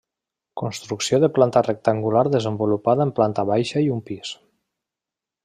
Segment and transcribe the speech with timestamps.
[0.59, 4.35] Construcció de planta rectangular desenvolupada en planta baixa i un pis.